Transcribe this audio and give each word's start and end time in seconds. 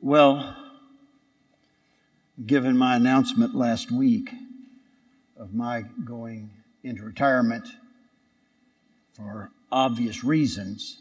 Well, 0.00 0.56
given 2.46 2.76
my 2.76 2.96
announcement 2.96 3.54
last 3.54 3.90
week 3.90 4.30
of 5.36 5.52
my 5.52 5.82
going 6.04 6.50
into 6.82 7.02
retirement 7.02 7.68
for 9.12 9.50
obvious 9.70 10.24
reasons, 10.24 10.98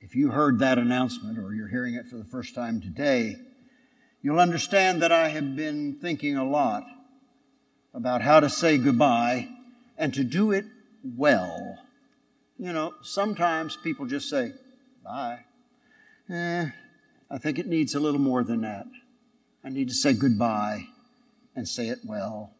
if 0.00 0.14
you 0.14 0.30
heard 0.30 0.58
that 0.60 0.78
announcement 0.78 1.38
or 1.38 1.52
you're 1.54 1.68
hearing 1.68 1.94
it 1.94 2.06
for 2.06 2.16
the 2.16 2.24
first 2.24 2.54
time 2.54 2.80
today, 2.80 3.36
you'll 4.22 4.40
understand 4.40 5.02
that 5.02 5.12
I 5.12 5.28
have 5.28 5.56
been 5.56 5.96
thinking 6.00 6.36
a 6.36 6.44
lot 6.44 6.84
about 7.92 8.22
how 8.22 8.40
to 8.40 8.48
say 8.48 8.78
goodbye 8.78 9.48
and 9.98 10.14
to 10.14 10.24
do 10.24 10.52
it 10.52 10.66
well. 11.02 11.78
You 12.58 12.72
know, 12.72 12.94
sometimes 13.02 13.76
people 13.76 14.06
just 14.06 14.28
say, 14.28 14.52
bye. 15.02 15.40
Eh, 16.28 16.70
I 17.30 17.38
think 17.38 17.58
it 17.58 17.66
needs 17.66 17.94
a 17.94 18.00
little 18.00 18.20
more 18.20 18.42
than 18.42 18.62
that. 18.62 18.86
I 19.62 19.68
need 19.68 19.88
to 19.88 19.94
say 19.94 20.14
goodbye 20.14 20.86
and 21.54 21.68
say 21.68 21.88
it 21.88 22.00
well. 22.04 22.52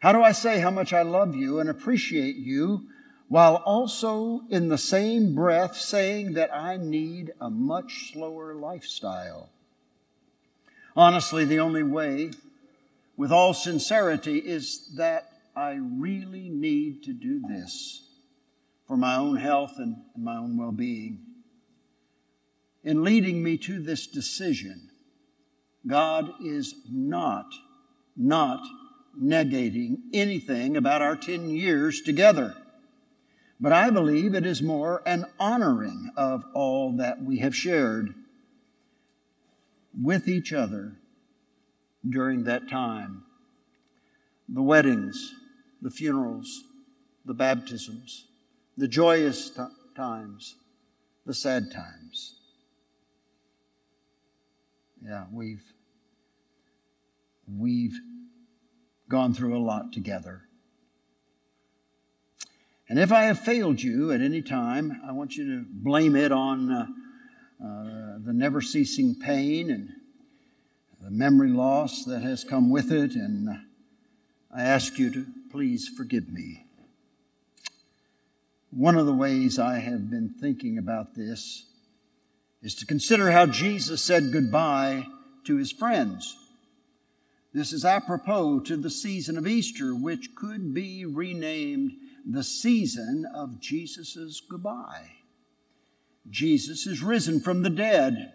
How 0.00 0.12
do 0.12 0.22
I 0.22 0.32
say 0.32 0.60
how 0.60 0.70
much 0.70 0.92
I 0.92 1.02
love 1.02 1.36
you 1.36 1.60
and 1.60 1.68
appreciate 1.68 2.36
you 2.36 2.88
while 3.28 3.56
also 3.56 4.40
in 4.48 4.68
the 4.68 4.78
same 4.78 5.34
breath 5.34 5.76
saying 5.76 6.32
that 6.32 6.52
I 6.52 6.78
need 6.78 7.32
a 7.40 7.50
much 7.50 8.12
slower 8.12 8.54
lifestyle? 8.54 9.50
Honestly, 10.96 11.44
the 11.44 11.60
only 11.60 11.82
way, 11.82 12.32
with 13.16 13.30
all 13.30 13.54
sincerity, 13.54 14.38
is 14.38 14.94
that 14.96 15.30
I 15.54 15.72
really 15.72 16.48
need 16.48 17.04
to 17.04 17.12
do 17.12 17.40
this 17.46 18.08
for 18.88 18.96
my 18.96 19.16
own 19.16 19.36
health 19.36 19.74
and 19.76 19.96
my 20.16 20.36
own 20.36 20.56
well 20.56 20.72
being. 20.72 21.29
In 22.82 23.04
leading 23.04 23.42
me 23.42 23.58
to 23.58 23.80
this 23.80 24.06
decision, 24.06 24.90
God 25.86 26.32
is 26.42 26.74
not, 26.90 27.52
not 28.16 28.66
negating 29.18 29.98
anything 30.12 30.76
about 30.76 31.02
our 31.02 31.16
10 31.16 31.50
years 31.50 32.00
together. 32.00 32.54
But 33.60 33.72
I 33.72 33.90
believe 33.90 34.34
it 34.34 34.46
is 34.46 34.62
more 34.62 35.02
an 35.04 35.26
honoring 35.38 36.10
of 36.16 36.44
all 36.54 36.96
that 36.96 37.22
we 37.22 37.38
have 37.38 37.54
shared 37.54 38.14
with 40.00 40.28
each 40.28 40.52
other 40.52 40.96
during 42.08 42.44
that 42.44 42.70
time. 42.70 43.24
The 44.48 44.62
weddings, 44.62 45.34
the 45.82 45.90
funerals, 45.90 46.64
the 47.26 47.34
baptisms, 47.34 48.26
the 48.76 48.88
joyous 48.88 49.50
t- 49.50 49.62
times, 49.94 50.56
the 51.26 51.34
sad 51.34 51.70
times. 51.70 52.39
Yeah, 55.02 55.24
we've 55.32 55.64
we've 57.48 57.98
gone 59.08 59.32
through 59.32 59.56
a 59.56 59.62
lot 59.62 59.92
together. 59.92 60.42
And 62.88 62.98
if 62.98 63.12
I 63.12 63.22
have 63.22 63.38
failed 63.38 63.80
you 63.80 64.12
at 64.12 64.20
any 64.20 64.42
time, 64.42 65.00
I 65.06 65.12
want 65.12 65.36
you 65.36 65.58
to 65.58 65.64
blame 65.68 66.16
it 66.16 66.32
on 66.32 66.70
uh, 66.70 66.86
uh, 67.64 68.18
the 68.24 68.32
never 68.32 68.60
ceasing 68.60 69.14
pain 69.14 69.70
and 69.70 69.90
the 71.00 71.10
memory 71.10 71.50
loss 71.50 72.04
that 72.04 72.22
has 72.22 72.44
come 72.44 72.68
with 72.68 72.92
it. 72.92 73.14
And 73.14 73.48
I 74.54 74.62
ask 74.62 74.98
you 74.98 75.10
to 75.10 75.26
please 75.50 75.88
forgive 75.88 76.28
me. 76.28 76.66
One 78.70 78.96
of 78.96 79.06
the 79.06 79.14
ways 79.14 79.58
I 79.58 79.78
have 79.78 80.10
been 80.10 80.28
thinking 80.28 80.76
about 80.76 81.14
this 81.14 81.69
is 82.62 82.74
to 82.76 82.86
consider 82.86 83.30
how 83.30 83.46
Jesus 83.46 84.02
said 84.02 84.32
goodbye 84.32 85.06
to 85.44 85.56
his 85.56 85.72
friends. 85.72 86.36
This 87.52 87.72
is 87.72 87.84
apropos 87.84 88.60
to 88.60 88.76
the 88.76 88.90
season 88.90 89.36
of 89.36 89.46
Easter, 89.46 89.94
which 89.94 90.34
could 90.36 90.72
be 90.72 91.04
renamed 91.04 91.92
the 92.24 92.44
season 92.44 93.26
of 93.34 93.60
Jesus' 93.60 94.40
goodbye. 94.48 95.10
Jesus 96.28 96.86
is 96.86 97.02
risen 97.02 97.40
from 97.40 97.62
the 97.62 97.70
dead 97.70 98.32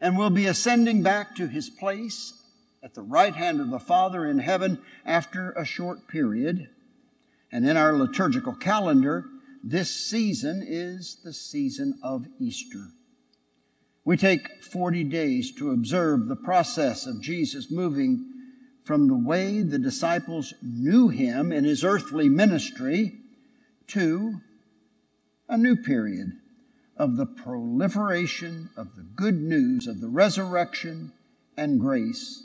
and 0.00 0.16
will 0.16 0.30
be 0.30 0.46
ascending 0.46 1.02
back 1.02 1.34
to 1.36 1.48
his 1.48 1.70
place 1.70 2.34
at 2.82 2.94
the 2.94 3.02
right 3.02 3.34
hand 3.34 3.60
of 3.60 3.70
the 3.70 3.80
Father 3.80 4.26
in 4.26 4.38
heaven 4.38 4.78
after 5.04 5.50
a 5.52 5.64
short 5.64 6.06
period. 6.06 6.68
And 7.50 7.68
in 7.68 7.76
our 7.76 7.94
liturgical 7.94 8.54
calendar, 8.54 9.24
this 9.64 9.90
season 9.90 10.62
is 10.64 11.18
the 11.24 11.32
season 11.32 11.98
of 12.02 12.26
Easter. 12.38 12.90
We 14.06 14.16
take 14.16 14.62
40 14.62 15.02
days 15.02 15.50
to 15.56 15.72
observe 15.72 16.28
the 16.28 16.36
process 16.36 17.06
of 17.06 17.20
Jesus 17.20 17.72
moving 17.72 18.24
from 18.84 19.08
the 19.08 19.18
way 19.18 19.62
the 19.62 19.80
disciples 19.80 20.54
knew 20.62 21.08
him 21.08 21.50
in 21.50 21.64
his 21.64 21.82
earthly 21.82 22.28
ministry 22.28 23.14
to 23.88 24.40
a 25.48 25.58
new 25.58 25.74
period 25.74 26.34
of 26.96 27.16
the 27.16 27.26
proliferation 27.26 28.70
of 28.76 28.94
the 28.94 29.02
good 29.02 29.42
news 29.42 29.88
of 29.88 30.00
the 30.00 30.08
resurrection 30.08 31.12
and 31.56 31.80
grace 31.80 32.44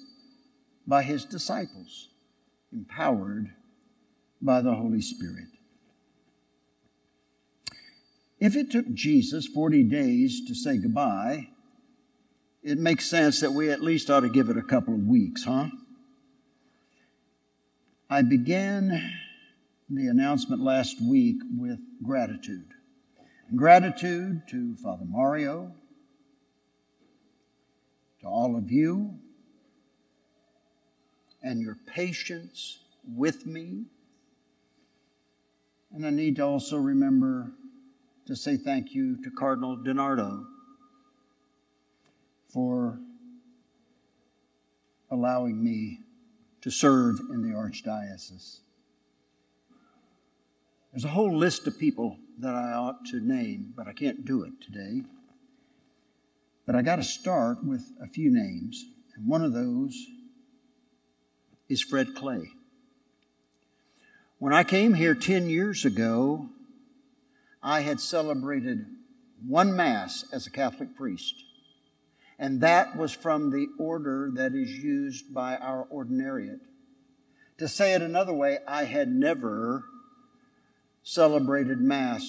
by 0.88 1.04
his 1.04 1.26
disciples, 1.26 2.10
empowered 2.74 3.52
by 4.42 4.62
the 4.62 4.74
Holy 4.74 5.02
Spirit. 5.02 5.46
If 8.40 8.56
it 8.56 8.72
took 8.72 8.92
Jesus 8.92 9.46
40 9.46 9.84
days 9.84 10.42
to 10.48 10.56
say 10.56 10.78
goodbye, 10.78 11.50
it 12.64 12.78
makes 12.78 13.10
sense 13.10 13.40
that 13.42 13.52
we 13.52 13.72
at 13.72 13.82
least 13.82 14.10
ought 14.10 14.20
to 14.22 14.30
give 14.30 14.50
it 14.50 14.58
a 14.58 14.62
couple 14.62 14.94
of 14.94 15.02
weeks, 15.02 15.46
huh? 15.46 15.68
I 18.10 18.22
began 18.22 19.12
the 19.90 20.08
announcement 20.08 20.62
last 20.62 21.02
week 21.02 21.38
with 21.58 21.80
gratitude. 22.04 22.68
Gratitude 23.56 24.44
to 24.50 24.76
Father 24.78 25.06
Mario, 25.06 25.74
to 28.22 28.28
all 28.28 28.56
of 28.56 28.72
you, 28.72 29.16
and 31.42 31.62
your 31.62 31.78
patience 31.88 32.80
with 33.06 33.46
me. 33.46 33.86
And 35.92 36.06
I 36.06 36.12
need 36.12 36.36
to 36.36 36.44
also 36.44 36.78
remember 36.78 37.52
to 38.28 38.36
say 38.36 38.56
thank 38.56 38.94
you 38.94 39.22
to 39.24 39.32
Cardinal 39.32 39.78
DiNardo 39.78 40.46
for 42.54 43.00
allowing 45.10 45.64
me 45.64 46.00
to 46.62 46.72
serve 46.72 47.20
in 47.32 47.42
the 47.42 47.56
Archdiocese. 47.56 48.60
There's 50.92 51.06
a 51.06 51.10
whole 51.10 51.36
list 51.36 51.68
of 51.68 51.80
people 51.80 52.18
that 52.40 52.54
I 52.54 52.74
ought 52.74 53.06
to 53.08 53.20
name, 53.20 53.74
but 53.76 53.88
I 53.88 53.94
can't 53.94 54.26
do 54.26 54.44
it 54.44 54.54
today. 54.62 55.04
But 56.66 56.76
I 56.76 56.82
got 56.82 56.98
to 56.98 57.04
start 57.04 57.64
with 57.64 57.84
a 58.02 58.08
few 58.08 58.32
names, 58.32 58.86
and 59.16 59.28
one 59.28 59.44
of 59.44 59.54
those 59.54 59.96
is 61.70 61.82
Fred 61.82 62.14
Clay. 62.16 62.52
When 64.38 64.54
I 64.54 64.64
came 64.64 64.96
here 64.96 65.16
10 65.16 65.50
years 65.50 65.86
ago, 65.86 66.50
I 67.64 67.82
had 67.82 68.00
celebrated 68.00 68.86
one 69.48 69.76
Mass 69.76 70.26
as 70.34 70.48
a 70.48 70.52
Catholic 70.52 70.96
priest. 70.96 71.36
And 72.42 72.62
that 72.62 72.98
was 72.98 73.14
from 73.14 73.52
the 73.52 73.68
order 73.78 74.32
that 74.34 74.56
is 74.56 74.72
used 74.72 75.32
by 75.32 75.58
our 75.58 75.88
ordinariate. 75.94 76.60
To 77.60 77.68
say 77.68 77.94
it 77.94 78.02
another 78.02 78.34
way, 78.34 78.58
I 78.68 78.86
had 78.86 79.10
never 79.10 79.84
celebrated 81.04 81.80
Mass 81.80 82.26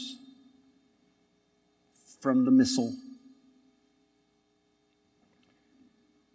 from 2.20 2.44
the 2.44 2.50
Missal. 2.50 2.94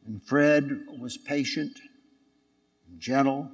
And 0.07 0.23
Fred 0.23 0.85
was 0.99 1.15
patient, 1.15 1.77
and 2.89 2.99
gentle, 2.99 3.51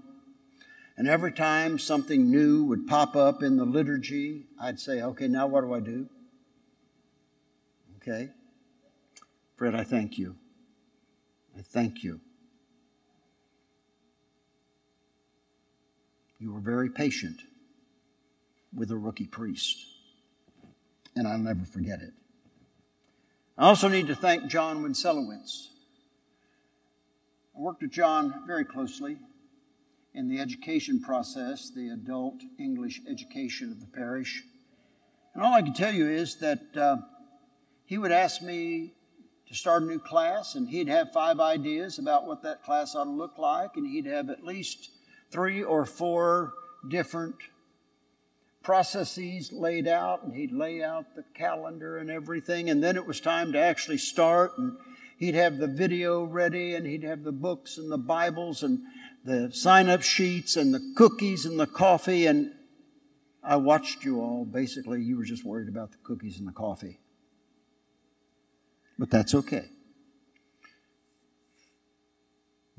and 0.96 1.06
every 1.06 1.34
time 1.34 1.78
something 1.78 2.32
new 2.32 2.64
would 2.64 2.88
pop 2.88 3.18
up 3.18 3.44
in 3.44 3.58
the 3.58 3.66
liturgy, 3.66 4.46
I'd 4.58 4.80
say, 4.80 5.02
okay, 5.02 5.28
now 5.28 5.48
what 5.48 5.66
do 5.66 5.74
I 5.74 5.82
do? 5.82 6.08
Okay. 7.98 8.30
I 9.72 9.84
thank 9.84 10.18
you. 10.18 10.36
I 11.58 11.62
thank 11.62 12.04
you. 12.04 12.20
You 16.40 16.52
were 16.52 16.60
very 16.60 16.90
patient 16.90 17.40
with 18.76 18.92
a 18.92 18.98
rookie 18.98 19.28
priest, 19.28 19.78
and 21.16 21.28
I'll 21.28 21.38
never 21.38 21.64
forget 21.64 22.02
it. 22.02 22.12
I 23.58 23.68
also 23.68 23.88
need 23.88 24.08
to 24.08 24.16
thank 24.16 24.48
John 24.48 24.84
Winselowitz. 24.84 25.68
I 27.56 27.62
worked 27.62 27.82
with 27.82 27.92
John 27.92 28.44
very 28.48 28.66
closely 28.66 29.18
in 30.14 30.28
the 30.28 30.40
education 30.40 31.00
process, 31.02 31.70
the 31.70 31.90
adult 31.90 32.42
English 32.60 33.02
education 33.08 33.72
of 33.72 33.80
the 33.80 33.88
parish. 33.88 34.44
And 35.34 35.44
all 35.44 35.54
I 35.54 35.62
can 35.62 35.74
tell 35.74 35.94
you 35.94 36.08
is 36.08 36.36
that 36.40 36.76
uh, 36.76 36.98
he 37.86 37.98
would 37.98 38.12
ask 38.12 38.42
me 38.42 38.94
to 39.54 39.60
start 39.60 39.84
a 39.84 39.86
new 39.86 40.00
class, 40.00 40.56
and 40.56 40.68
he'd 40.68 40.88
have 40.88 41.14
five 41.14 41.40
ideas 41.40 42.00
about 42.00 42.26
what 42.26 42.42
that 42.42 42.64
class 42.64 42.96
ought 42.96 43.04
to 43.04 43.10
look 43.12 43.38
like, 43.38 43.78
and 43.78 43.86
he'd 43.86 44.08
have 44.08 44.32
at 44.32 44.44
least 44.44 44.90
three 45.30 45.62
or 45.62 45.86
four 45.86 46.54
different 46.88 47.36
processes 48.64 49.52
laid 49.52 49.88
out, 49.88 50.24
and 50.24 50.34
he'd 50.34 50.52
lay 50.52 50.82
out 50.82 51.16
the 51.16 51.24
calendar 51.36 51.98
and 51.98 52.10
everything, 52.10 52.68
and 52.70 52.84
then 52.84 52.96
it 52.96 53.06
was 53.06 53.20
time 53.20 53.52
to 53.52 53.60
actually 53.60 53.98
start, 53.98 54.58
and 54.58 54.76
he'd 55.18 55.36
have 55.36 55.60
the 55.60 55.68
video 55.68 56.24
ready, 56.24 56.74
and 56.74 56.88
he'd 56.88 57.04
have 57.04 57.24
the 57.24 57.32
books 57.32 57.78
and 57.78 57.92
the 57.92 57.98
Bibles 57.98 58.64
and 58.64 58.80
the 59.24 59.52
sign 59.54 59.88
up 59.88 60.02
sheets 60.02 60.58
and 60.58 60.74
the 60.74 60.94
cookies 60.96 61.46
and 61.46 61.60
the 61.60 61.68
coffee, 61.68 62.26
and 62.26 62.52
I 63.44 63.58
watched 63.58 64.04
you 64.04 64.20
all. 64.20 64.46
Basically, 64.46 65.04
you 65.04 65.16
were 65.16 65.26
just 65.26 65.46
worried 65.46 65.70
about 65.70 65.92
the 65.92 65.98
cookies 66.04 66.40
and 66.40 66.48
the 66.48 66.54
coffee. 66.54 66.98
But 68.98 69.10
that's 69.10 69.34
okay. 69.34 69.66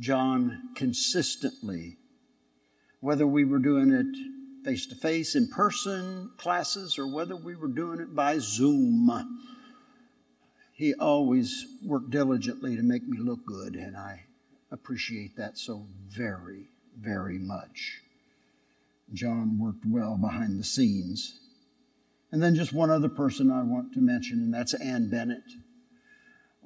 John 0.00 0.70
consistently, 0.75 1.96
whether 3.00 3.26
we 3.26 3.44
were 3.44 3.58
doing 3.58 3.90
it 3.90 4.64
face 4.64 4.87
to 4.87 4.94
face, 4.94 5.34
in 5.34 5.49
person 5.49 6.31
classes, 6.37 6.99
or 6.99 7.06
whether 7.06 7.37
we 7.37 7.55
were 7.55 7.69
doing 7.69 8.00
it 8.00 8.14
by 8.14 8.38
Zoom, 8.38 9.11
he 10.72 10.94
always 10.94 11.66
worked 11.84 12.11
diligently 12.11 12.75
to 12.76 12.82
make 12.82 13.06
me 13.06 13.19
look 13.19 13.44
good, 13.44 13.75
and 13.75 13.96
I 13.96 14.25
appreciate 14.72 15.37
that 15.37 15.58
so 15.58 15.87
very, 16.08 16.69
very 16.99 17.38
much. 17.38 18.00
John 19.12 19.58
worked 19.58 19.84
well 19.87 20.17
behind 20.17 20.58
the 20.58 20.64
scenes. 20.64 21.38
And 22.32 22.43
then 22.43 22.56
just 22.56 22.72
one 22.72 22.90
other 22.90 23.08
person 23.08 23.50
I 23.50 23.62
want 23.62 23.93
to 23.94 24.00
mention, 24.00 24.40
and 24.40 24.52
that's 24.52 24.75
Ann 24.75 25.08
Bennett. 25.08 25.44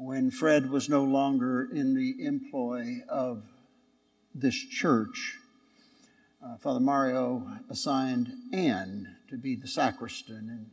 When 0.01 0.31
Fred 0.31 0.71
was 0.71 0.89
no 0.89 1.03
longer 1.03 1.69
in 1.73 1.93
the 1.93 2.25
employ 2.25 2.99
of 3.09 3.43
this 4.33 4.55
church, 4.55 5.35
uh, 6.41 6.57
Father 6.59 6.79
Mario 6.79 7.45
assigned 7.69 8.33
Ann 8.53 9.17
to 9.29 9.37
be 9.37 9.57
the 9.57 9.67
sacristan, 9.67 10.49
and 10.51 10.71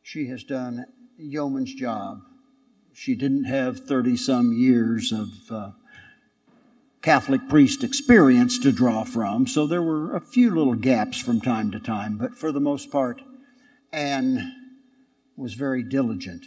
she 0.00 0.28
has 0.28 0.44
done 0.44 0.86
yeoman's 1.18 1.74
job. 1.74 2.20
She 2.92 3.16
didn't 3.16 3.46
have 3.46 3.80
30 3.80 4.16
some 4.16 4.52
years 4.52 5.10
of 5.10 5.30
uh, 5.50 5.70
Catholic 7.02 7.48
priest 7.48 7.82
experience 7.82 8.60
to 8.60 8.70
draw 8.70 9.02
from, 9.02 9.48
so 9.48 9.66
there 9.66 9.82
were 9.82 10.14
a 10.14 10.20
few 10.20 10.54
little 10.54 10.76
gaps 10.76 11.18
from 11.18 11.40
time 11.40 11.72
to 11.72 11.80
time, 11.80 12.16
but 12.16 12.36
for 12.38 12.52
the 12.52 12.60
most 12.60 12.92
part, 12.92 13.22
Ann 13.92 14.54
was 15.36 15.54
very 15.54 15.82
diligent 15.82 16.44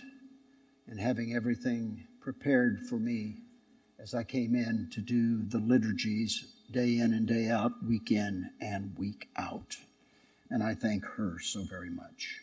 in 0.89 0.97
having 0.97 1.33
everything 1.33 2.07
prepared 2.21 2.79
for 2.87 2.97
me 2.97 3.37
as 3.99 4.13
I 4.13 4.23
came 4.23 4.55
in 4.55 4.89
to 4.93 5.01
do 5.01 5.43
the 5.43 5.59
liturgies 5.59 6.45
day 6.71 6.97
in 6.97 7.13
and 7.13 7.27
day 7.27 7.49
out, 7.49 7.71
week 7.85 8.11
in 8.11 8.51
and 8.61 8.95
week 8.97 9.29
out. 9.37 9.77
And 10.49 10.63
I 10.63 10.75
thank 10.75 11.05
her 11.05 11.37
so 11.39 11.63
very 11.63 11.89
much. 11.89 12.41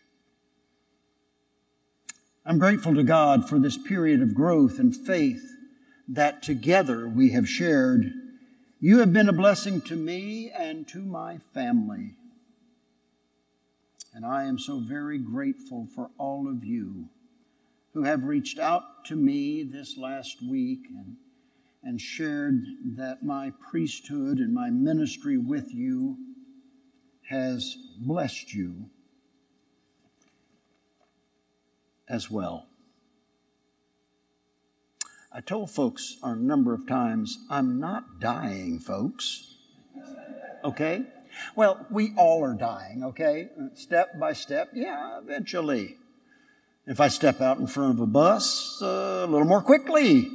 I'm 2.44 2.58
grateful 2.58 2.94
to 2.94 3.02
God 3.02 3.49
for 3.49 3.58
this 3.58 3.79
period 3.79 4.20
of 4.20 4.35
growth 4.35 4.79
and 4.79 4.94
faith 4.94 5.43
that 6.08 6.43
together 6.43 7.08
we 7.08 7.31
have 7.31 7.49
shared. 7.49 8.12
You 8.81 8.99
have 8.99 9.12
been 9.12 9.29
a 9.29 9.32
blessing 9.32 9.81
to 9.82 9.96
me 9.96 10.50
and 10.50 10.87
to 10.88 10.99
my 10.99 11.38
family. 11.55 12.17
And 14.12 14.26
I 14.26 14.44
am 14.44 14.58
so 14.58 14.79
very 14.79 15.19
grateful 15.19 15.88
for 15.94 16.11
all 16.19 16.46
of 16.46 16.64
you 16.64 17.08
who 17.94 18.02
have 18.02 18.25
reached 18.25 18.58
out 18.58 19.05
to 19.06 19.14
me 19.14 19.62
this 19.62 19.96
last 19.96 20.43
week 20.43 20.81
and, 20.91 21.17
and 21.85 22.00
shared 22.00 22.61
that 22.96 23.23
my 23.23 23.52
priesthood 23.70 24.38
and 24.38 24.52
my 24.52 24.69
ministry 24.69 25.38
with 25.38 25.73
you 25.73 26.17
has 27.29 27.76
blessed 28.00 28.52
you 28.52 28.91
as 32.08 32.29
well. 32.29 32.67
I 35.32 35.41
told 35.41 35.70
folks 35.70 36.17
a 36.23 36.35
number 36.35 36.75
of 36.75 36.87
times, 36.87 37.38
I'm 37.49 37.79
not 37.79 38.20
dying, 38.20 38.81
folks. 38.81 39.55
Okay? 40.64 41.02
Well, 41.56 41.87
we 41.91 42.12
all 42.17 42.44
are 42.44 42.55
dying, 42.55 43.02
okay? 43.05 43.49
Step 43.75 44.19
by 44.19 44.32
step, 44.32 44.70
yeah, 44.75 45.19
eventually. 45.19 45.96
If 46.87 47.01
I 47.01 47.09
step 47.09 47.41
out 47.41 47.59
in 47.59 47.67
front 47.67 47.95
of 47.95 48.01
a 48.01 48.07
bus, 48.07 48.81
uh, 48.83 49.25
a 49.25 49.27
little 49.27 49.47
more 49.47 49.63
quickly. 49.63 50.31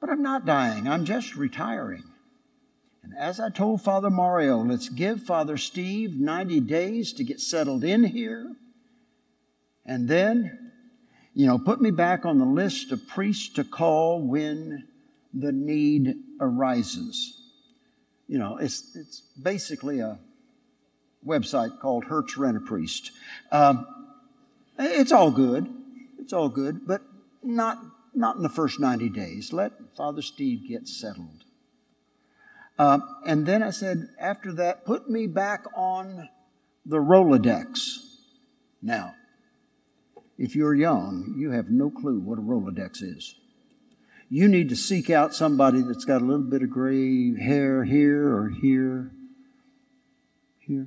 But 0.00 0.10
I'm 0.10 0.22
not 0.22 0.46
dying, 0.46 0.88
I'm 0.88 1.04
just 1.04 1.36
retiring. 1.36 2.04
And 3.02 3.16
as 3.16 3.40
I 3.40 3.50
told 3.50 3.82
Father 3.82 4.10
Mario, 4.10 4.58
let's 4.58 4.88
give 4.88 5.22
Father 5.22 5.56
Steve 5.56 6.14
90 6.14 6.60
days 6.60 7.12
to 7.14 7.24
get 7.24 7.40
settled 7.40 7.84
in 7.84 8.04
here. 8.04 8.54
And 9.86 10.08
then 10.08 10.68
you 11.38 11.46
know, 11.46 11.56
put 11.56 11.80
me 11.80 11.92
back 11.92 12.26
on 12.26 12.40
the 12.40 12.44
list 12.44 12.90
of 12.90 13.06
priests 13.06 13.50
to 13.50 13.62
call 13.62 14.20
when 14.20 14.88
the 15.32 15.52
need 15.52 16.16
arises. 16.40 17.40
You 18.26 18.40
know, 18.40 18.56
it's, 18.56 18.96
it's 18.96 19.20
basically 19.40 20.00
a 20.00 20.18
website 21.24 21.78
called 21.78 22.06
Hertz 22.06 22.36
Rent 22.36 22.56
a 22.56 22.60
Priest. 22.60 23.12
Um, 23.52 23.86
it's 24.78 25.12
all 25.12 25.30
good. 25.30 25.68
It's 26.18 26.32
all 26.32 26.48
good, 26.48 26.86
but 26.86 27.02
not, 27.42 27.78
not 28.14 28.36
in 28.36 28.42
the 28.42 28.48
first 28.48 28.80
90 28.80 29.08
days. 29.10 29.52
Let 29.52 29.72
Father 29.96 30.22
Steve 30.22 30.68
get 30.68 30.86
settled. 30.86 31.44
Uh, 32.78 33.00
and 33.26 33.44
then 33.44 33.62
I 33.62 33.70
said, 33.70 34.08
after 34.20 34.52
that, 34.54 34.84
put 34.84 35.10
me 35.10 35.26
back 35.26 35.64
on 35.74 36.28
the 36.86 36.98
Rolodex. 36.98 37.98
Now, 38.80 39.14
if 40.38 40.54
you're 40.54 40.74
young, 40.74 41.34
you 41.36 41.50
have 41.50 41.70
no 41.70 41.90
clue 41.90 42.20
what 42.20 42.38
a 42.38 42.42
Rolodex 42.42 43.02
is. 43.02 43.34
You 44.30 44.46
need 44.46 44.68
to 44.68 44.76
seek 44.76 45.10
out 45.10 45.34
somebody 45.34 45.80
that's 45.82 46.04
got 46.04 46.22
a 46.22 46.24
little 46.24 46.44
bit 46.44 46.62
of 46.62 46.70
gray 46.70 47.34
hair 47.36 47.82
here 47.84 48.28
or 48.28 48.50
here, 48.50 49.10
here, 50.58 50.86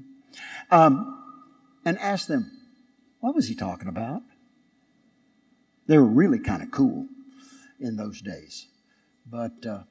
um, 0.69 1.17
and 1.83 1.97
ask 1.97 2.27
them, 2.27 2.51
what 3.21 3.35
was 3.35 3.47
he 3.47 3.55
talking 3.55 3.87
about? 3.87 4.23
They 5.87 5.97
were 5.97 6.05
really 6.05 6.39
kind 6.39 6.61
of 6.61 6.71
cool 6.71 7.07
in 7.79 7.95
those 7.95 8.21
days. 8.21 8.67
But 9.25 9.65
uh, 9.65 9.83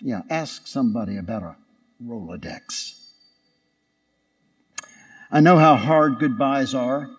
yeah, 0.00 0.22
ask 0.30 0.66
somebody 0.66 1.16
about 1.16 1.42
a 1.42 1.56
Rolodex. 2.02 2.94
I 5.30 5.40
know 5.40 5.58
how 5.58 5.76
hard 5.76 6.18
goodbyes 6.18 6.74
are. 6.74 7.10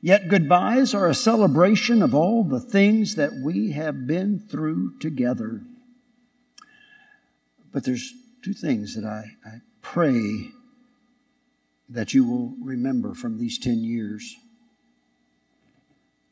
Yet 0.00 0.28
goodbyes 0.28 0.94
are 0.94 1.08
a 1.08 1.14
celebration 1.14 2.02
of 2.02 2.14
all 2.14 2.44
the 2.44 2.60
things 2.60 3.16
that 3.16 3.32
we 3.32 3.72
have 3.72 4.06
been 4.06 4.38
through 4.38 4.98
together. 5.00 5.62
But 7.72 7.84
there's 7.84 8.12
two 8.44 8.52
things 8.52 8.94
that 8.94 9.04
I, 9.04 9.24
I 9.44 9.60
pray 9.82 10.50
that 11.88 12.14
you 12.14 12.24
will 12.24 12.54
remember 12.62 13.14
from 13.14 13.38
these 13.38 13.58
10 13.58 13.82
years 13.82 14.36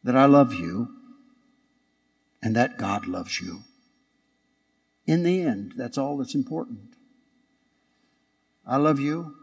that 0.07 0.17
I 0.17 0.27
love 0.27 0.55
you 0.55 0.89
and 2.41 2.55
that 2.55 2.79
God 2.79 3.09
loves 3.09 3.41
you. 3.41 3.63
In 5.05 5.25
the 5.25 5.43
end, 5.43 5.75
that's 5.77 5.99
all 5.99 6.17
that's 6.17 6.37
important. 6.37 6.95
I 8.65 8.77
love 8.77 9.01
you, 9.01 9.35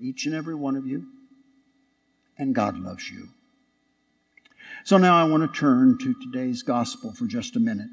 each 0.00 0.26
and 0.26 0.34
every 0.34 0.56
one 0.56 0.74
of 0.74 0.84
you 0.84 1.06
and 2.36 2.56
God 2.56 2.76
loves 2.76 3.08
you. 3.08 3.28
So 4.82 4.98
now 4.98 5.16
I 5.16 5.30
want 5.30 5.44
to 5.44 5.60
turn 5.60 5.96
to 5.98 6.14
today's 6.14 6.64
gospel 6.64 7.12
for 7.12 7.26
just 7.26 7.54
a 7.54 7.60
minute. 7.60 7.90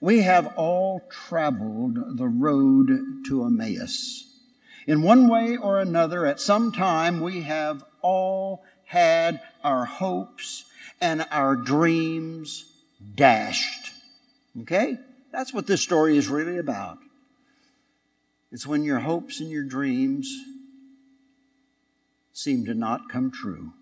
We 0.00 0.22
have 0.22 0.54
all 0.56 1.00
traveled 1.10 2.16
the 2.16 2.28
road 2.28 2.90
to 3.26 3.44
Emmaus. 3.44 4.22
In 4.86 5.02
one 5.02 5.26
way 5.26 5.56
or 5.56 5.80
another, 5.80 6.26
at 6.26 6.38
some 6.38 6.70
time, 6.70 7.20
we 7.20 7.40
have 7.42 7.82
all 8.02 8.62
had 8.84 9.40
our 9.66 9.84
hopes 9.84 10.64
and 11.00 11.26
our 11.32 11.56
dreams 11.56 12.64
dashed. 13.16 13.90
Okay? 14.62 14.96
That's 15.32 15.52
what 15.52 15.66
this 15.66 15.82
story 15.82 16.16
is 16.16 16.28
really 16.28 16.56
about. 16.56 16.98
It's 18.52 18.66
when 18.66 18.84
your 18.84 19.00
hopes 19.00 19.40
and 19.40 19.50
your 19.50 19.64
dreams 19.64 20.32
seem 22.32 22.64
to 22.66 22.74
not 22.74 23.08
come 23.10 23.32
true. 23.32 23.72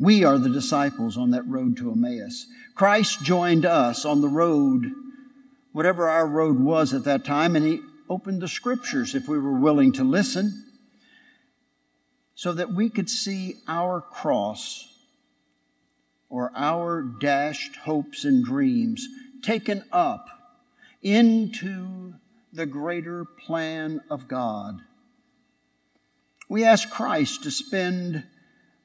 We 0.00 0.24
are 0.24 0.38
the 0.38 0.50
disciples 0.50 1.16
on 1.16 1.30
that 1.30 1.46
road 1.46 1.76
to 1.76 1.92
Emmaus. 1.92 2.46
Christ 2.74 3.22
joined 3.22 3.64
us 3.64 4.04
on 4.04 4.20
the 4.20 4.28
road, 4.28 4.90
whatever 5.72 6.08
our 6.08 6.26
road 6.26 6.58
was 6.58 6.92
at 6.92 7.04
that 7.04 7.24
time, 7.24 7.54
and 7.54 7.64
He 7.64 7.80
opened 8.10 8.42
the 8.42 8.48
scriptures 8.48 9.14
if 9.14 9.28
we 9.28 9.38
were 9.38 9.58
willing 9.58 9.92
to 9.92 10.04
listen 10.04 10.67
so 12.38 12.52
that 12.52 12.72
we 12.72 12.88
could 12.88 13.10
see 13.10 13.56
our 13.66 14.00
cross 14.00 14.86
or 16.28 16.52
our 16.54 17.02
dashed 17.02 17.74
hopes 17.74 18.24
and 18.24 18.44
dreams 18.44 19.08
taken 19.42 19.82
up 19.90 20.28
into 21.02 22.14
the 22.52 22.64
greater 22.64 23.24
plan 23.24 24.00
of 24.08 24.28
God. 24.28 24.78
We 26.48 26.62
ask 26.62 26.88
Christ 26.88 27.42
to 27.42 27.50
spend 27.50 28.22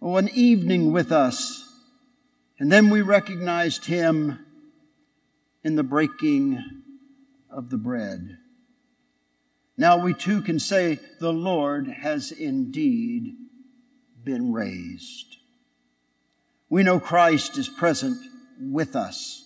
oh, 0.01 0.17
an 0.17 0.29
evening 0.29 0.91
with 0.91 1.11
us, 1.11 1.63
and 2.57 2.71
then 2.71 2.89
we 2.89 3.03
recognized 3.03 3.85
Him 3.85 4.43
in 5.63 5.75
the 5.75 5.83
breaking 5.83 6.81
of 7.51 7.69
the 7.69 7.77
bread. 7.77 8.39
Now 9.77 10.03
we 10.03 10.15
too 10.15 10.41
can 10.41 10.57
say, 10.57 10.97
The 11.19 11.31
Lord 11.33 11.87
has 11.87 12.31
indeed 12.31 13.35
been 14.23 14.53
raised. 14.53 15.37
We 16.69 16.83
know 16.83 16.99
Christ 16.99 17.57
is 17.57 17.69
present 17.69 18.17
with 18.59 18.95
us. 18.95 19.43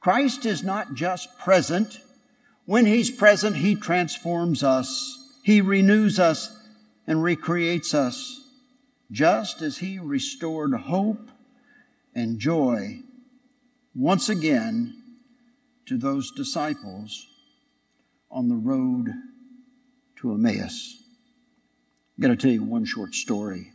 Christ 0.00 0.46
is 0.46 0.62
not 0.62 0.94
just 0.94 1.38
present. 1.38 1.98
When 2.66 2.86
He's 2.86 3.10
present, 3.10 3.56
He 3.56 3.74
transforms 3.74 4.62
us, 4.62 5.38
He 5.42 5.60
renews 5.60 6.18
us, 6.18 6.56
and 7.06 7.22
recreates 7.22 7.94
us, 7.94 8.48
just 9.10 9.60
as 9.60 9.78
He 9.78 9.98
restored 9.98 10.72
hope 10.74 11.30
and 12.14 12.38
joy 12.38 13.00
once 13.94 14.28
again 14.28 15.02
to 15.86 15.98
those 15.98 16.30
disciples 16.32 17.26
on 18.30 18.48
the 18.48 18.56
road 18.56 19.10
to 20.16 20.32
Emmaus. 20.32 21.03
I'm 22.16 22.22
going 22.22 22.36
to 22.36 22.40
tell 22.40 22.52
you 22.52 22.62
one 22.62 22.84
short 22.84 23.14
story. 23.14 23.72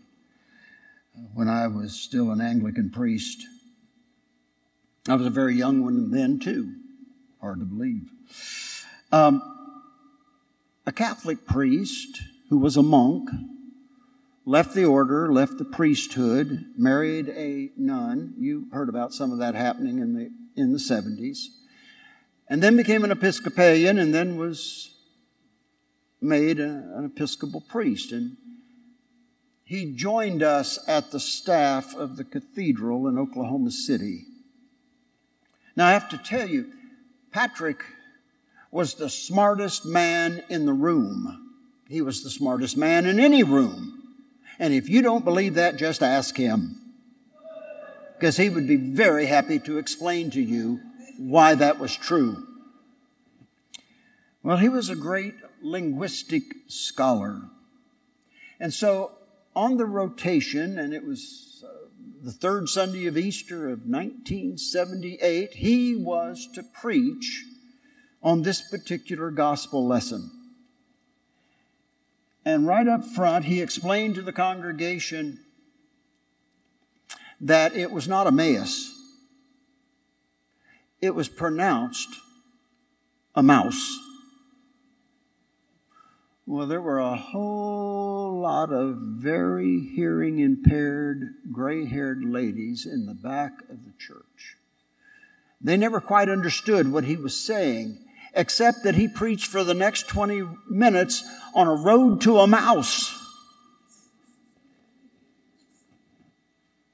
When 1.34 1.50
I 1.50 1.68
was 1.68 1.94
still 1.94 2.32
an 2.32 2.40
Anglican 2.40 2.90
priest, 2.90 3.46
I 5.08 5.16
was 5.16 5.26
a 5.26 5.32
very 5.32 5.56
young 5.56 5.84
one 5.84 6.12
then, 6.12 6.40
too. 6.40 6.76
Hard 7.42 7.60
to 7.60 7.66
believe. 7.66 8.10
Um, 9.12 9.42
a 10.86 10.92
Catholic 10.92 11.46
priest 11.46 12.22
who 12.50 12.58
was 12.58 12.78
a 12.78 12.84
monk 12.84 13.30
left 14.46 14.74
the 14.74 14.86
order, 14.86 15.32
left 15.32 15.58
the 15.58 15.66
priesthood, 15.66 16.66
married 16.78 17.30
a 17.30 17.72
nun. 17.76 18.36
You 18.38 18.68
heard 18.72 18.90
about 18.90 19.14
some 19.14 19.32
of 19.32 19.40
that 19.40 19.56
happening 19.56 20.00
in 20.00 20.14
the, 20.14 20.32
in 20.56 20.72
the 20.72 20.80
70s 20.80 21.48
and 22.50 22.64
then 22.64 22.76
became 22.76 23.04
an 23.04 23.12
Episcopalian, 23.12 24.00
and 24.00 24.14
then 24.14 24.36
was 24.36 24.96
made 26.22 26.60
an 26.60 27.12
Episcopal 27.14 27.62
priest. 27.62 28.12
And 28.12 28.38
he 29.64 29.94
joined 29.94 30.44
us 30.44 30.80
at 30.88 31.12
the 31.12 31.20
staff 31.20 31.96
of 31.96 32.18
the 32.18 32.24
cathedral 32.24 33.08
in 33.08 33.18
Oklahoma 33.18 33.72
City. 33.72 34.26
Now, 35.76 35.88
I 35.88 35.92
have 35.92 36.10
to 36.10 36.18
tell 36.18 36.48
you, 36.48 36.72
Patrick 37.32 37.84
was 38.72 38.96
the 38.96 39.10
smartest 39.10 39.86
man 39.86 40.44
in 40.50 40.66
the 40.66 40.74
room. 40.74 41.56
He 41.88 42.02
was 42.02 42.24
the 42.24 42.30
smartest 42.30 42.78
man 42.78 43.06
in 43.06 43.20
any 43.20 43.44
room. 43.44 43.96
And 44.60 44.74
if 44.74 44.90
you 44.90 45.02
don't 45.02 45.24
believe 45.24 45.56
that, 45.56 45.78
just 45.78 46.04
ask 46.04 46.36
him. 46.36 46.76
Because 48.18 48.38
he 48.38 48.50
would 48.50 48.68
be 48.68 48.76
very 48.76 49.26
happy 49.26 49.60
to 49.60 49.78
explain 49.78 50.30
to 50.32 50.42
you 50.42 50.82
why 51.18 51.56
that 51.56 51.80
was 51.80 51.96
true. 51.96 52.46
Well, 54.44 54.58
he 54.58 54.70
was 54.70 54.90
a 54.90 54.96
great 54.96 55.36
linguistic 55.62 56.44
scholar. 56.68 57.42
And 58.60 58.74
so 58.74 59.12
on 59.56 59.78
the 59.78 59.86
rotation, 59.86 60.78
and 60.78 60.94
it 60.94 61.06
was 61.06 61.64
uh, 61.68 61.88
the 62.24 62.32
third 62.32 62.70
Sunday 62.70 63.06
of 63.08 63.18
Easter 63.18 63.66
of 63.70 63.86
1978, 63.86 65.54
he 65.54 65.96
was 65.96 66.48
to 66.54 66.64
preach 66.64 67.46
on 68.22 68.42
this 68.42 68.62
particular 68.62 69.32
gospel 69.32 69.88
lesson. 69.88 70.32
And 72.46 72.68
right 72.68 72.88
up 72.88 73.06
front, 73.06 73.46
he 73.46 73.62
explained 73.62 74.16
to 74.16 74.22
the 74.22 74.34
congregation 74.34 75.40
that 77.42 77.76
it 77.76 77.92
was 77.92 78.08
not 78.08 78.28
Emmaus 78.28 78.96
it 81.02 81.16
was 81.16 81.30
pronounced 81.30 82.10
a 83.36 83.44
mouse. 83.44 83.98
Well, 86.52 86.66
there 86.66 86.82
were 86.82 86.98
a 86.98 87.16
whole 87.16 88.40
lot 88.42 88.74
of 88.74 88.96
very 88.98 89.82
hearing 89.82 90.40
impaired, 90.40 91.36
gray 91.52 91.86
haired 91.86 92.26
ladies 92.26 92.88
in 92.88 93.06
the 93.06 93.14
back 93.14 93.62
of 93.70 93.86
the 93.86 93.94
church. 94.00 94.58
They 95.62 95.78
never 95.78 96.02
quite 96.02 96.28
understood 96.28 96.92
what 96.92 97.04
he 97.04 97.18
was 97.18 97.40
saying, 97.40 98.00
except 98.34 98.84
that 98.84 98.96
he 98.96 99.08
preached 99.08 99.46
for 99.46 99.64
the 99.64 99.76
next 99.76 100.08
20 100.08 100.42
minutes 100.68 101.24
on 101.54 101.68
a 101.68 101.76
road 101.76 102.20
to 102.22 102.40
a 102.40 102.48
mouse. 102.48 103.16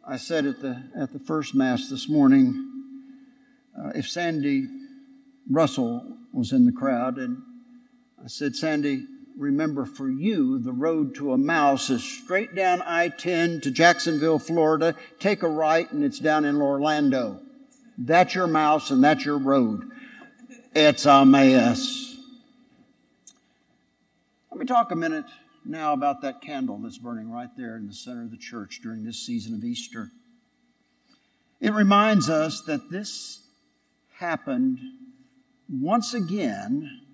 I 0.06 0.18
said 0.18 0.46
at 0.46 0.60
the, 0.60 0.84
at 1.00 1.14
the 1.14 1.20
first 1.20 1.56
Mass 1.56 1.90
this 1.90 2.10
morning, 2.10 2.84
uh, 3.80 3.92
if 3.96 4.10
Sandy 4.10 4.68
Russell 5.50 6.18
was 6.34 6.52
in 6.52 6.66
the 6.66 6.74
crowd, 6.74 7.18
and 7.18 7.38
I 8.22 8.28
said, 8.28 8.58
Sandy, 8.58 9.06
remember 9.38 9.86
for 9.86 10.10
you, 10.10 10.60
the 10.60 10.72
road 10.72 11.16
to 11.16 11.34
Emmaus 11.34 11.90
is 11.90 12.04
straight 12.04 12.56
down 12.56 12.82
I 12.82 13.10
10 13.10 13.62
to 13.62 13.72
Jacksonville, 13.72 14.40
Florida. 14.40 14.96
Take 15.20 15.44
a 15.44 15.48
right, 15.48 15.92
and 15.92 16.04
it's 16.04 16.20
down 16.20 16.46
in 16.46 16.62
Orlando. 16.62 17.42
That's 17.98 18.36
your 18.36 18.48
mouse, 18.48 18.92
and 18.92 19.04
that's 19.04 19.26
your 19.26 19.38
road. 19.38 19.90
It's 20.74 21.06
a 21.06 21.26
mess. 21.26 22.16
Let 24.52 24.60
me 24.60 24.66
talk 24.66 24.92
a 24.92 24.96
minute 24.96 25.26
now 25.66 25.94
about 25.94 26.22
that 26.22 26.42
candle 26.42 26.78
that's 26.78 26.98
burning 26.98 27.30
right 27.30 27.50
there 27.58 27.76
in 27.76 27.88
the 27.88 27.94
center 27.94 28.24
of 28.24 28.32
the 28.32 28.38
church 28.38 28.80
during 28.82 29.04
this 29.04 29.18
season 29.18 29.54
of 29.54 29.64
Easter. 29.64 30.12
It 31.60 31.74
reminds 31.74 32.30
us 32.30 32.62
that 32.62 32.90
this 32.90 33.48
happened 34.18 34.80
once 35.70 36.14
again 36.14 37.05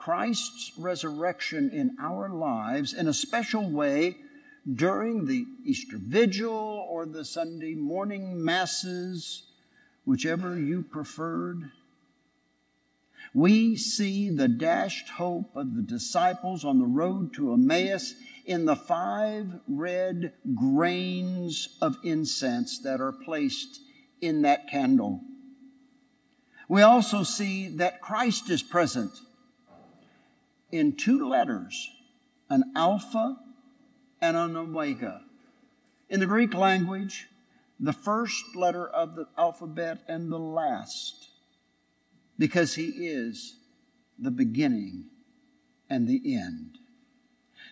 Christ's 0.00 0.72
resurrection 0.78 1.68
in 1.74 1.94
our 2.00 2.30
lives 2.30 2.94
in 2.94 3.06
a 3.06 3.12
special 3.12 3.68
way 3.70 4.16
during 4.74 5.26
the 5.26 5.44
Easter 5.62 5.98
Vigil 5.98 6.86
or 6.88 7.04
the 7.04 7.22
Sunday 7.22 7.74
morning 7.74 8.42
masses, 8.42 9.42
whichever 10.06 10.58
you 10.58 10.82
preferred. 10.82 11.70
We 13.34 13.76
see 13.76 14.30
the 14.30 14.48
dashed 14.48 15.10
hope 15.10 15.54
of 15.54 15.76
the 15.76 15.82
disciples 15.82 16.64
on 16.64 16.78
the 16.78 16.86
road 16.86 17.34
to 17.34 17.52
Emmaus 17.52 18.14
in 18.46 18.64
the 18.64 18.76
five 18.76 19.60
red 19.68 20.32
grains 20.54 21.76
of 21.82 21.98
incense 22.02 22.78
that 22.84 23.02
are 23.02 23.12
placed 23.12 23.80
in 24.22 24.40
that 24.42 24.66
candle. 24.66 25.20
We 26.70 26.80
also 26.80 27.22
see 27.22 27.68
that 27.76 28.00
Christ 28.00 28.48
is 28.48 28.62
present 28.62 29.12
in 30.72 30.96
two 30.96 31.28
letters 31.28 31.90
an 32.48 32.72
alpha 32.74 33.36
and 34.20 34.36
an 34.36 34.56
omega. 34.56 35.22
In 36.08 36.18
the 36.20 36.26
Greek 36.26 36.52
language, 36.52 37.28
the 37.78 37.92
first 37.92 38.56
letter 38.56 38.86
of 38.86 39.14
the 39.14 39.26
alphabet 39.38 40.00
and 40.08 40.30
the 40.30 40.38
last, 40.38 41.28
because 42.38 42.74
he 42.74 42.88
is 42.88 43.56
the 44.18 44.30
beginning 44.30 45.06
and 45.88 46.08
the 46.08 46.34
end. 46.34 46.78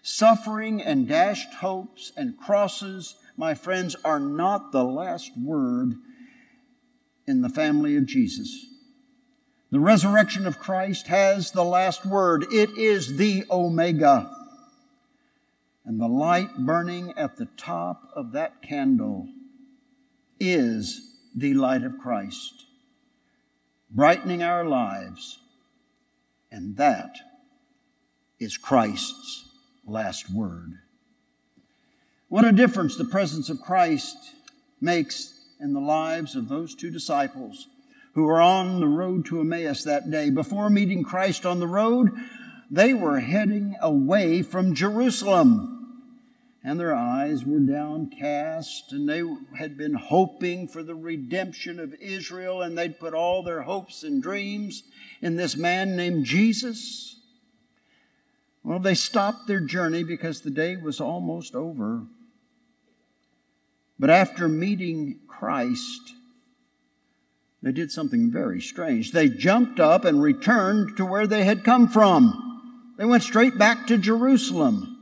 Suffering 0.03 0.81
and 0.81 1.09
dashed 1.09 1.55
hopes 1.55 2.13
and 2.17 2.39
crosses, 2.39 3.17
my 3.37 3.55
friends, 3.55 3.97
are 4.05 4.21
not 4.21 4.73
the 4.73 4.85
last 4.85 5.33
word 5.37 5.95
in 7.27 7.43
the 7.43 7.49
family 7.49 7.97
of 7.97 8.07
Jesus. 8.07 8.67
The 9.71 9.81
resurrection 9.81 10.47
of 10.47 10.59
Christ 10.59 11.09
has 11.09 11.51
the 11.51 11.65
last 11.65 12.07
word. 12.07 12.47
It 12.51 12.71
is 12.79 13.19
the 13.19 13.45
Omega. 13.51 14.35
And 15.85 16.01
the 16.01 16.09
light 16.09 16.57
burning 16.57 17.13
at 17.19 17.37
the 17.37 17.49
top 17.57 18.09
of 18.15 18.33
that 18.33 18.63
candle 18.63 19.29
is 20.41 21.17
the 21.35 21.53
light 21.53 21.83
of 21.83 21.99
Christ, 21.99 22.65
brightening 23.91 24.43
our 24.43 24.65
lives. 24.65 25.39
And 26.51 26.79
that 26.79 27.17
is 28.41 28.57
Christ's 28.57 29.51
last 29.87 30.31
word. 30.31 30.79
What 32.29 32.47
a 32.47 32.53
difference 32.53 32.97
the 32.97 33.05
presence 33.05 33.51
of 33.51 33.61
Christ 33.61 34.17
makes 34.81 35.35
in 35.61 35.75
the 35.75 35.81
lives 35.81 36.37
of 36.37 36.49
those 36.49 36.75
two 36.75 36.91
disciples 36.91 37.69
who 38.15 38.25
were 38.25 38.41
on 38.41 38.81
the 38.81 38.87
road 38.89 39.27
to 39.27 39.41
Emmaus 39.41 39.85
that 39.85 40.11
day. 40.11 40.31
Before 40.31 40.71
meeting 40.71 41.05
Christ 41.05 41.47
on 41.47 41.61
the 41.61 41.67
road, 41.67 42.11
they 42.71 42.93
were 42.95 43.21
heading 43.21 43.77
away 43.81 44.43
from 44.43 44.75
Jerusalem. 44.75 45.75
and 46.65 46.79
their 46.79 46.95
eyes 46.95 47.47
were 47.47 47.61
downcast, 47.61 48.93
and 48.93 49.09
they 49.09 49.23
had 49.57 49.79
been 49.79 49.95
hoping 49.95 50.67
for 50.69 50.83
the 50.83 50.95
redemption 50.95 51.79
of 51.79 51.95
Israel, 51.95 52.61
and 52.61 52.77
they'd 52.77 52.99
put 52.99 53.15
all 53.15 53.43
their 53.43 53.63
hopes 53.63 54.03
and 54.03 54.23
dreams 54.23 54.83
in 55.23 55.37
this 55.37 55.57
man 55.57 55.97
named 55.97 56.25
Jesus. 56.25 57.21
Well, 58.63 58.81
they 58.81 58.95
stopped 58.95 59.47
their 59.47 59.61
journey 59.61 60.03
because 60.03 60.41
the 60.41 60.51
day 60.51 60.77
was 60.77 61.01
almost 61.01 61.55
over. 61.55 62.03
But 63.99 64.11
after 64.11 64.49
meeting 64.49 65.21
Christ, 65.27 66.13
they 67.63 67.73
did 67.73 67.91
something 67.91 68.31
very 68.31 68.61
strange. 68.61 69.13
They 69.13 69.29
jumped 69.29 69.81
up 69.81 70.05
and 70.05 70.23
returned 70.23 70.97
to 70.97 71.05
where 71.05 71.27
they 71.27 71.45
had 71.45 71.65
come 71.65 71.89
from. 71.89 72.95
They 72.97 73.05
went 73.05 73.23
straight 73.23 73.59
back 73.59 73.89
to 73.89 73.99
Jerusalem. 73.99 74.97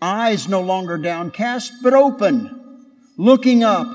Eyes 0.00 0.48
no 0.48 0.60
longer 0.60 0.98
downcast, 0.98 1.72
but 1.82 1.94
open, 1.94 2.88
looking 3.16 3.62
up. 3.62 3.86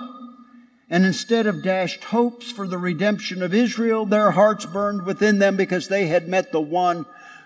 And 0.90 1.06
instead 1.06 1.48
of 1.48 1.64
dashed 1.64 2.06
hopes 2.06 2.50
for 2.50 2.66
the 2.66 2.78
redemption 2.78 3.44
of 3.44 3.54
Israel, 3.54 4.06
their 4.06 4.32
hearts 4.32 4.66
burned 4.66 5.06
within 5.06 5.38
them 5.40 5.58
because 5.58 5.90
they 5.90 6.08
had 6.08 6.30
met 6.30 6.52
the 6.52 6.62
one 6.62 7.06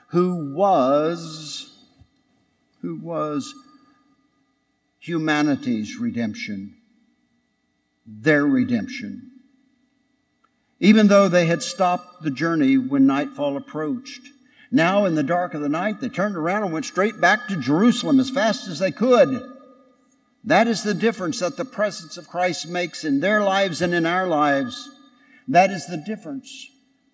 who 0.10 0.54
was, 0.54 1.74
who 2.82 2.98
was 2.98 3.54
humanity's 5.00 5.98
redemption, 5.98 6.76
their 8.06 8.46
redemption. 8.46 9.31
Even 10.82 11.08
though 11.08 11.28
they 11.28 11.46
had 11.46 11.62
stopped 11.62 12.24
the 12.24 12.32
journey 12.32 12.76
when 12.76 13.06
nightfall 13.06 13.56
approached, 13.56 14.22
now 14.72 15.06
in 15.06 15.14
the 15.14 15.22
dark 15.22 15.54
of 15.54 15.62
the 15.62 15.70
night, 15.70 16.02
they 16.02 16.10
turned 16.10 16.36
around 16.36 16.64
and 16.64 16.74
went 16.74 16.86
straight 16.86 17.22
back 17.22 17.48
to 17.48 17.56
Jerusalem 17.56 18.20
as 18.20 18.32
fast 18.32 18.68
as 18.68 18.80
they 18.80 18.92
could. 18.92 19.44
That 20.44 20.68
is 20.68 20.82
the 20.82 20.96
difference 20.96 21.38
that 21.40 21.56
the 21.56 21.66
presence 21.66 22.18
of 22.18 22.28
Christ 22.28 22.68
makes 22.68 23.04
in 23.04 23.20
their 23.20 23.44
lives 23.44 23.84
and 23.84 23.94
in 23.94 24.08
our 24.08 24.26
lives. 24.26 24.90
That 25.48 25.70
is 25.70 25.86
the 25.86 25.98
difference 25.98 26.68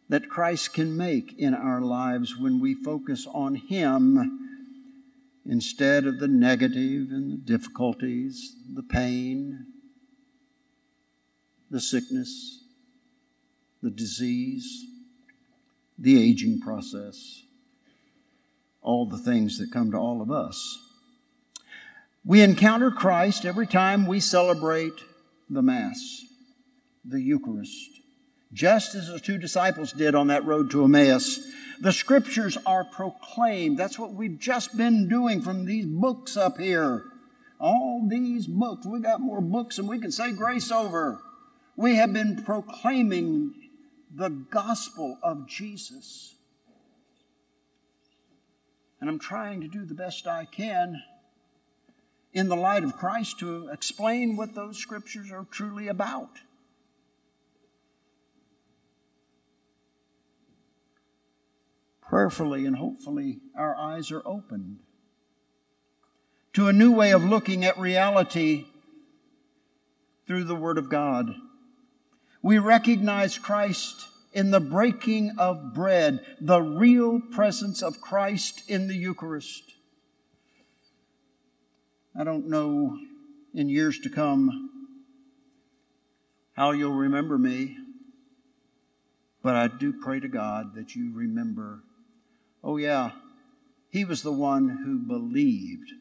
that 0.08 0.30
Christ 0.30 0.74
can 0.74 0.96
make 0.96 1.38
in 1.38 1.54
our 1.54 1.82
lives 1.82 2.38
when 2.38 2.62
we 2.62 2.74
focus 2.74 3.28
on 3.30 3.56
Him 3.56 4.40
instead 5.46 6.06
of 6.06 6.20
the 6.20 6.30
negative 6.30 7.12
and 7.12 7.34
the 7.34 7.38
difficulties, 7.38 8.56
the 8.74 8.84
pain, 8.84 9.66
the 11.70 11.82
sickness, 11.82 12.64
the 13.82 13.90
disease, 13.90 14.86
the 15.98 16.22
aging 16.22 16.60
process, 16.60 17.44
all 18.82 19.06
the 19.08 19.18
things 19.18 19.58
that 19.58 19.72
come 19.72 19.92
to 19.92 19.98
all 19.98 20.22
of 20.22 20.32
us. 20.32 20.80
We 22.26 22.42
encounter 22.42 22.92
Christ 22.92 23.46
every 23.46 23.68
time 23.68 24.06
we 24.06 24.20
celebrate 24.20 24.94
the 25.50 25.62
Mass, 25.62 26.26
the 27.06 27.22
Eucharist, 27.22 28.02
just 28.52 28.96
as 28.96 29.08
the 29.08 29.20
two 29.20 29.38
disciples 29.38 29.92
did 29.94 30.16
on 30.16 30.28
that 30.28 30.46
road 30.46 30.72
to 30.72 30.84
Emmaus. 30.84 31.40
The 31.80 31.94
scriptures 31.94 32.58
are 32.66 32.84
proclaimed. 32.84 33.78
That's 33.78 34.00
what 34.00 34.14
we've 34.14 34.40
just 34.40 34.76
been 34.76 35.08
doing 35.08 35.42
from 35.42 35.66
these 35.66 35.86
books 35.86 36.36
up 36.36 36.58
here. 36.58 37.04
All 37.60 38.06
these 38.10 38.48
books. 38.48 38.86
We 38.86 39.00
got 39.00 39.22
more 39.22 39.42
books 39.42 39.78
than 39.78 39.88
we 39.88 40.00
can 40.00 40.12
say 40.12 40.32
grace 40.32 40.72
over. 40.72 41.20
We 41.76 41.96
have 41.96 42.12
been 42.12 42.44
proclaiming 42.44 43.54
the 44.14 44.30
gospel 44.30 45.18
of 45.22 45.48
Jesus. 45.48 46.36
And 49.00 49.10
I'm 49.10 49.20
trying 49.20 49.62
to 49.62 49.68
do 49.68 49.86
the 49.86 49.94
best 49.94 50.28
I 50.28 50.46
can 50.46 51.02
in 52.34 52.50
the 52.50 52.56
light 52.56 52.84
of 52.84 52.98
Christ 52.98 53.40
to 53.40 53.68
explain 53.70 54.36
what 54.36 54.56
those 54.56 54.78
scriptures 54.78 55.32
are 55.32 55.46
truly 55.52 55.88
about. 55.88 56.40
prayerfully 62.08 62.66
and 62.66 62.78
hopefully 62.78 63.40
our 63.56 63.76
eyes 63.76 64.12
are 64.12 64.22
opened 64.26 64.80
to 66.54 66.68
a 66.68 66.74
new 66.74 66.92
way 66.92 67.12
of 67.12 67.24
looking 67.24 67.64
at 67.66 67.78
reality 67.78 68.66
through 70.26 70.44
the 70.44 70.56
Word 70.56 70.78
of 70.78 70.90
God. 70.90 71.36
We 72.48 72.60
recognize 72.60 73.38
Christ 73.38 74.08
in 74.32 74.52
the 74.52 74.62
breaking 74.62 75.32
of 75.38 75.74
bread, 75.74 76.26
the 76.40 76.62
real 76.62 77.20
presence 77.20 77.84
of 77.84 78.00
Christ 78.00 78.64
in 78.70 78.88
the 78.88 78.96
Eucharist. 78.96 79.64
I 82.18 82.24
don't 82.24 82.48
know 82.48 82.98
in 83.54 83.68
years 83.68 84.00
to 84.00 84.10
come 84.10 84.70
how 86.54 86.72
you'll 86.72 86.94
remember 86.94 87.38
me, 87.38 87.76
but 89.44 89.56
I 89.56 89.68
do 89.68 89.92
pray 89.92 90.22
to 90.22 90.30
God 90.30 90.74
that 90.76 90.96
you 90.96 91.12
remember 91.14 91.84
Oh, 92.64 92.78
yeah, 92.78 93.12
he 93.90 94.06
was 94.06 94.22
the 94.22 94.32
one 94.32 94.70
who 94.70 95.00
believed 95.00 95.92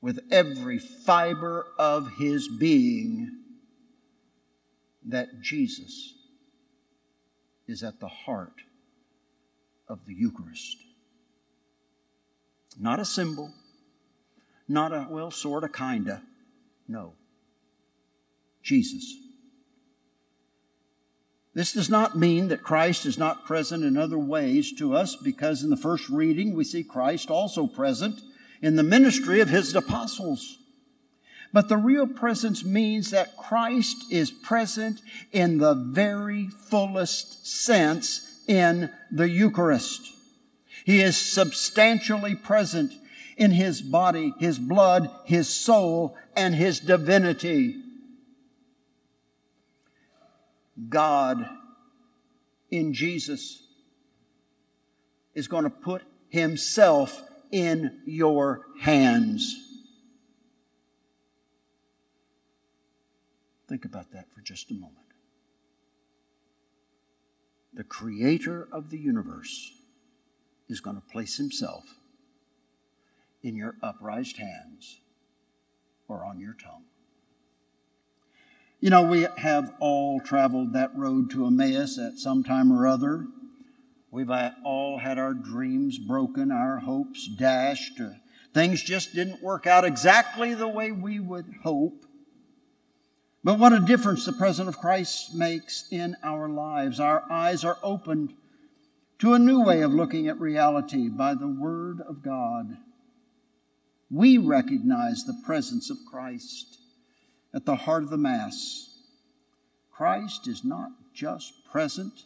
with 0.00 0.20
every 0.30 0.78
fiber 0.78 1.66
of 1.76 2.18
his 2.18 2.46
being 2.46 3.39
that 5.10 5.40
Jesus 5.40 6.14
is 7.66 7.82
at 7.82 8.00
the 8.00 8.08
heart 8.08 8.62
of 9.88 10.06
the 10.06 10.14
Eucharist. 10.14 10.76
Not 12.78 13.00
a 13.00 13.04
symbol, 13.04 13.52
not 14.68 14.92
a, 14.92 15.06
well, 15.10 15.30
sort 15.30 15.64
of, 15.64 15.72
kinda. 15.72 16.22
No. 16.88 17.14
Jesus. 18.62 19.16
This 21.52 21.72
does 21.72 21.90
not 21.90 22.16
mean 22.16 22.48
that 22.48 22.62
Christ 22.62 23.06
is 23.06 23.18
not 23.18 23.44
present 23.44 23.82
in 23.82 23.96
other 23.96 24.18
ways 24.18 24.72
to 24.74 24.94
us, 24.94 25.16
because 25.16 25.64
in 25.64 25.70
the 25.70 25.76
first 25.76 26.08
reading 26.08 26.54
we 26.54 26.64
see 26.64 26.84
Christ 26.84 27.30
also 27.30 27.66
present 27.66 28.20
in 28.62 28.76
the 28.76 28.84
ministry 28.84 29.40
of 29.40 29.48
his 29.48 29.74
apostles. 29.74 30.58
But 31.52 31.68
the 31.68 31.76
real 31.76 32.06
presence 32.06 32.64
means 32.64 33.10
that 33.10 33.36
Christ 33.36 34.04
is 34.10 34.30
present 34.30 35.00
in 35.32 35.58
the 35.58 35.74
very 35.74 36.48
fullest 36.48 37.46
sense 37.46 38.42
in 38.46 38.90
the 39.10 39.28
Eucharist. 39.28 40.00
He 40.84 41.00
is 41.00 41.16
substantially 41.16 42.34
present 42.34 42.92
in 43.36 43.50
his 43.50 43.82
body, 43.82 44.32
his 44.38 44.58
blood, 44.58 45.10
his 45.24 45.48
soul, 45.48 46.16
and 46.36 46.54
his 46.54 46.78
divinity. 46.78 47.82
God 50.88 51.48
in 52.70 52.94
Jesus 52.94 53.62
is 55.34 55.48
going 55.48 55.64
to 55.64 55.70
put 55.70 56.02
Himself 56.28 57.22
in 57.50 58.00
your 58.06 58.66
hands. 58.80 59.69
Think 63.70 63.84
about 63.84 64.10
that 64.10 64.26
for 64.34 64.40
just 64.40 64.72
a 64.72 64.74
moment. 64.74 64.96
The 67.72 67.84
creator 67.84 68.66
of 68.72 68.90
the 68.90 68.98
universe 68.98 69.70
is 70.68 70.80
going 70.80 70.96
to 70.96 71.12
place 71.12 71.36
himself 71.36 71.84
in 73.44 73.54
your 73.54 73.76
upraised 73.80 74.38
hands 74.38 74.98
or 76.08 76.24
on 76.24 76.40
your 76.40 76.54
tongue. 76.54 76.82
You 78.80 78.90
know, 78.90 79.02
we 79.02 79.28
have 79.36 79.72
all 79.78 80.18
traveled 80.18 80.72
that 80.72 80.96
road 80.96 81.30
to 81.30 81.46
Emmaus 81.46 81.96
at 81.96 82.18
some 82.18 82.42
time 82.42 82.72
or 82.72 82.88
other. 82.88 83.24
We've 84.10 84.32
all 84.64 84.98
had 84.98 85.16
our 85.16 85.32
dreams 85.32 85.96
broken, 85.96 86.50
our 86.50 86.78
hopes 86.80 87.28
dashed. 87.28 88.00
Things 88.52 88.82
just 88.82 89.14
didn't 89.14 89.44
work 89.44 89.68
out 89.68 89.84
exactly 89.84 90.54
the 90.54 90.66
way 90.66 90.90
we 90.90 91.20
would 91.20 91.46
hope. 91.62 92.06
But 93.42 93.58
what 93.58 93.72
a 93.72 93.80
difference 93.80 94.26
the 94.26 94.32
presence 94.32 94.68
of 94.68 94.78
Christ 94.78 95.34
makes 95.34 95.86
in 95.90 96.16
our 96.22 96.48
lives. 96.48 97.00
Our 97.00 97.24
eyes 97.30 97.64
are 97.64 97.78
opened 97.82 98.34
to 99.20 99.34
a 99.34 99.38
new 99.38 99.62
way 99.62 99.82
of 99.82 99.92
looking 99.92 100.28
at 100.28 100.40
reality 100.40 101.08
by 101.08 101.34
the 101.34 101.48
Word 101.48 102.00
of 102.00 102.22
God. 102.22 102.76
We 104.10 104.38
recognize 104.38 105.24
the 105.24 105.40
presence 105.44 105.88
of 105.88 105.98
Christ 106.10 106.78
at 107.54 107.64
the 107.64 107.76
heart 107.76 108.02
of 108.02 108.10
the 108.10 108.18
Mass. 108.18 108.98
Christ 109.90 110.46
is 110.46 110.64
not 110.64 110.90
just 111.14 111.64
present, 111.70 112.24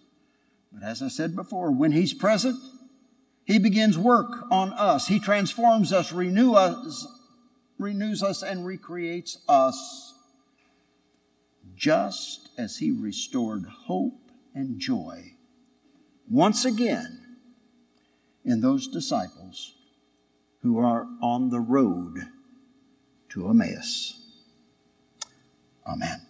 but 0.72 0.82
as 0.82 1.02
I 1.02 1.08
said 1.08 1.36
before, 1.36 1.70
when 1.70 1.92
He's 1.92 2.14
present, 2.14 2.56
He 3.44 3.58
begins 3.58 3.98
work 3.98 4.46
on 4.50 4.72
us. 4.72 5.08
He 5.08 5.20
transforms 5.20 5.92
us, 5.92 6.12
renew 6.12 6.54
us, 6.54 7.06
renews 7.78 8.22
us, 8.22 8.42
and 8.42 8.64
recreates 8.66 9.38
us, 9.48 10.13
just 11.76 12.48
as 12.58 12.78
He 12.78 12.90
restored 12.90 13.64
hope 13.86 14.30
and 14.54 14.78
joy 14.78 15.32
once 16.28 16.64
again 16.64 17.36
in 18.44 18.60
those 18.60 18.88
disciples 18.88 19.74
who 20.62 20.78
are 20.78 21.06
on 21.20 21.50
the 21.50 21.60
road 21.60 22.28
to 23.30 23.48
Emmaus. 23.48 24.20
Amen. 25.86 26.23